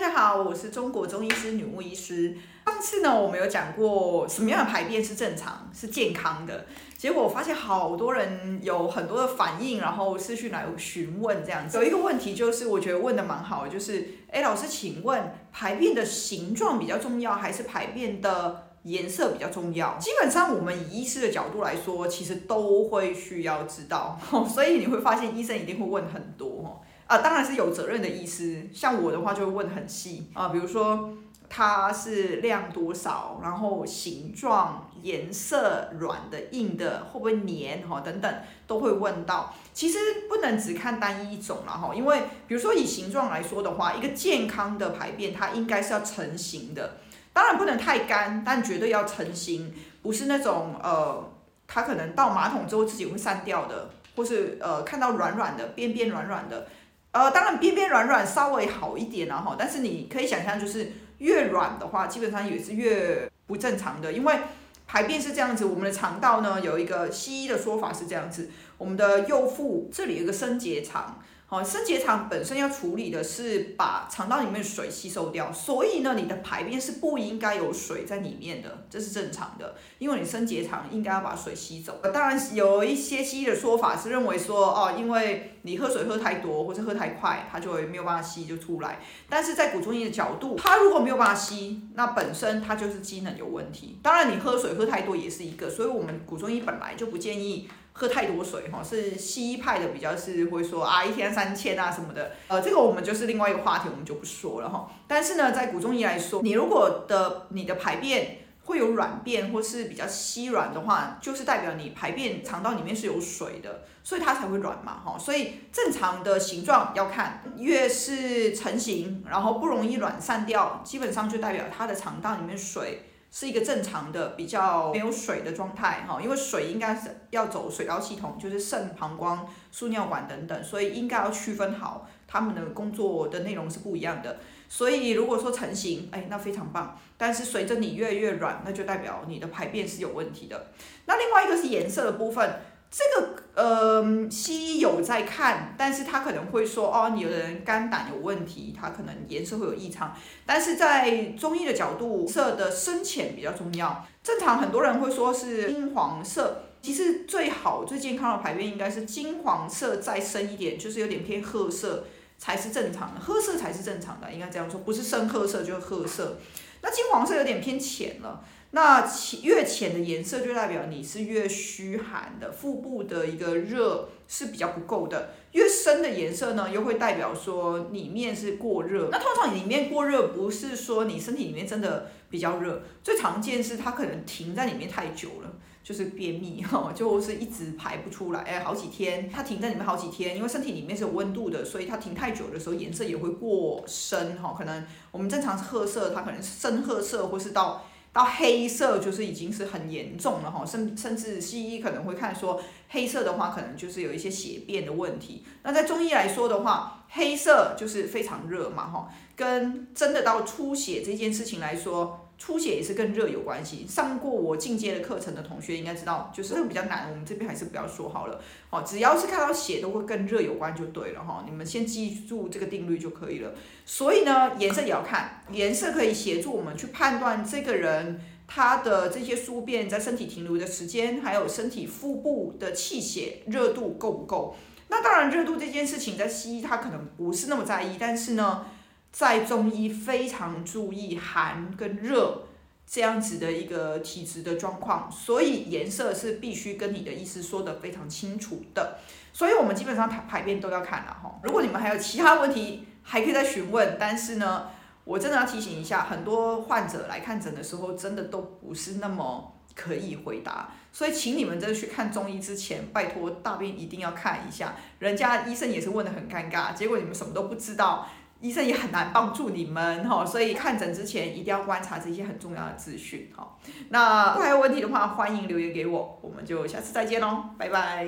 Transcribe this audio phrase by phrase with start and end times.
[0.00, 2.32] 大家好，我是中国中医师女牧医师。
[2.66, 6.66] 上次呢，我们有讲过什么样的排便是正常、是健康的。
[6.96, 11.78] 结果我发现好多人有很多的反应，然后私讯来询问这样子。
[11.78, 19.96] 有一个问题就是，我觉得问的蛮好，就是，哎，老师，请问排便的形状比较重要，还是排便的颜色比较重要？
[19.98, 24.16] 基本上，我们以医师的角度来说，其实都会需要知道。
[24.48, 26.84] 所以你会发现，医生一定会问很多。
[27.08, 31.14] 啊，当然是有责任的意思，像我的话就会问很细啊，比如说
[31.48, 38.34] 它是量多少，然后形状、颜色、软的、硬的，会不会黏哈等等
[38.66, 39.54] 都会问到。
[39.72, 46.98] 其实不能只看单一一种了哈，因为比如说以形状来说的话，一个健康的排便它应该是要成型的，
[47.32, 51.26] 当然不能太干，但绝对要成型，不是那种呃，
[51.66, 56.66] 它可能到马桶之后自己会散掉的，或是呃看到软软的边边软软的。
[57.12, 64.38] 呃，当然边边软软稍微好一点啊哈，但是你可以想象，就是越软的话，基本上也是越不正常的，因为
[64.86, 71.20] 排便是这样子，我们的肠道呢有一个西医的说法是这样子，我们的右腹这里有一个升结肠。
[71.50, 82.00] 好，升结肠本身要处理的是把肠道里面水吸收掉，所以呢，你的排便是不应该有水在里面的，这是正常的，因为你升结肠应该要把水吸走。
[82.12, 89.00] 当然有一些西医的说法是认为说，哦，因为你喝水喝太多或者喝太快，它就会没有办法吸就出来。
[89.26, 93.98] 但是在古中医的角度，它如果没有办法吸，那本身它就是机能有问题。
[94.02, 97.66] 当然你喝水喝太多也是一个，所以我们古中医本来就不建议。
[97.98, 104.88] 喝太多水哈，是西医派的比较是会说啊，一天三千啊什么的，呃，这个我们就是另外一个话题，我们就不说了哈。
[105.08, 115.18] 但是呢，在古中医来说，你如果的你的排便会有软便或是比较稀软的话，就是代表你排便肠道里面是有水的，所以它才会软嘛哈。
[115.18, 123.02] 所以正常的形状要看，越是成型，然后不容易软散掉，基本上就代表它的肠道里面水。
[123.30, 134.38] 是一个正常的比较没有水的状态哈，因为水应该是要走水道系统，就是肾、膀胱、输尿管等等，所以应该要区分好，他们的工作的内容是不一样的。
[134.68, 136.98] 所以如果说成型，哎，那非常棒。
[137.16, 140.68] 但是随着你越来越软，那就代表你的排便是有问题的。
[141.06, 142.60] 那另外一个是颜色的部分。
[142.90, 150.16] 这个呃，西医有在看，但是他可能会说，哦，你有的人肝胆有问题，他可能颜色会有异常。
[150.46, 154.06] 但是在中医的角度，色的深浅比较重要。
[154.22, 162.04] 正常很多人会说是金黄色，其实最好最健康的排便应该是金黄色再深一点，就是有点偏褐色
[162.38, 166.38] 才是正常的，褐色才是正常的，应该这样说，不是深褐色就是褐色。
[166.82, 168.44] 那金黄色有点偏浅了。
[168.70, 175.30] 那浅越浅的颜色就代表你是越虚寒的，腹部的一个热是比较不够的。
[175.52, 179.08] 越深的颜色呢，又会代表说里面是过热。
[179.10, 185.50] 那通常里面过热不是说你身体里面真的比较热，最常见是它可能停在里面太久了，
[185.82, 194.54] 就是便秘哈， 就是一直排不出来，哎，好几天它停在里面好几天，因为身体里面是有温度的，所以它停太久的时候颜色也会过深哈。
[194.56, 197.84] 可能我们正常是褐色，它可能是深褐色，或是到。
[198.10, 205.44] 到黑色就是已经是很严重了哈，甚甚至西医可能会看说黑色的话，可能就是有一些血便的问题。
[205.62, 212.27] 那在中医来说的话，黑色就是非常热嘛哈，跟真的到出血这件事情来说。
[212.38, 213.84] 出血也是跟热有关系。
[213.86, 218.40] 上过我进阶的课程的同学应该知道，就是比较难，我们这边还是不要说好了。
[218.70, 221.44] 哦，只要是看到血都会跟热有关就对了哈。
[221.44, 223.52] 你们先记住这个定律就可以了。
[223.84, 234.54] 所以呢，颜色也要看，颜色可以协助我们去判断这个人他的这些宿便在身体停留的时间，还有身体腹部的气血热度够不够。
[234.88, 238.66] 那当然，热度这件事情在西医他可能不是那么在意，但是呢。
[239.10, 242.44] 在中医非常注意寒跟热
[242.86, 248.98] 这样子的一个体质的状况，所以颜色是必须跟你的医师说得非常清楚的。
[249.32, 251.38] 所以我们基本上排排便都要看了哈。
[251.42, 253.96] 如果你们还有其他问题，还可以再询问。
[254.00, 254.68] 但是呢，
[255.04, 260.70] 我真的要提醒一下，很多患者来看诊的时候，真的都不是那么可以回答。
[260.90, 264.74] 所以请你们在去看中医之前，拜托大便一定要看一下。
[264.98, 268.08] 人家医生也是问得很尴尬，结果你们什么都不知道。
[268.40, 273.56] 医生也很难帮助你们哈，所以看诊之前一定要观察这些很重要的资讯哈。
[273.88, 278.06] 那还有问题的话，欢迎留言给我，我们就下次再见喽，拜拜。